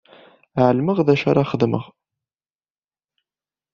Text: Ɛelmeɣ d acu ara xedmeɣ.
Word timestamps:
Ɛelmeɣ 0.65 0.97
d 1.07 1.07
acu 1.13 1.25
ara 1.31 1.49
xedmeɣ. 1.51 1.85